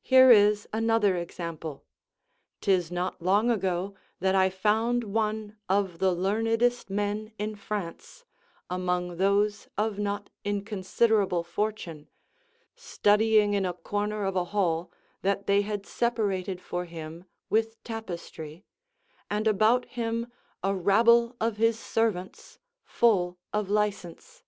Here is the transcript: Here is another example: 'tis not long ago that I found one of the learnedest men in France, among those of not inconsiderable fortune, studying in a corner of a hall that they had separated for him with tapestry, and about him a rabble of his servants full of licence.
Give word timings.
Here 0.00 0.28
is 0.32 0.68
another 0.72 1.14
example: 1.16 1.84
'tis 2.60 2.90
not 2.90 3.22
long 3.22 3.48
ago 3.48 3.94
that 4.18 4.34
I 4.34 4.50
found 4.50 5.04
one 5.04 5.56
of 5.68 6.00
the 6.00 6.12
learnedest 6.12 6.90
men 6.90 7.30
in 7.38 7.54
France, 7.54 8.24
among 8.68 9.18
those 9.18 9.68
of 9.78 10.00
not 10.00 10.30
inconsiderable 10.44 11.44
fortune, 11.44 12.08
studying 12.74 13.54
in 13.54 13.64
a 13.64 13.72
corner 13.72 14.24
of 14.24 14.34
a 14.34 14.46
hall 14.46 14.90
that 15.20 15.46
they 15.46 15.62
had 15.62 15.86
separated 15.86 16.60
for 16.60 16.84
him 16.84 17.24
with 17.48 17.80
tapestry, 17.84 18.64
and 19.30 19.46
about 19.46 19.84
him 19.84 20.26
a 20.64 20.74
rabble 20.74 21.36
of 21.40 21.58
his 21.58 21.78
servants 21.78 22.58
full 22.82 23.38
of 23.52 23.70
licence. 23.70 24.42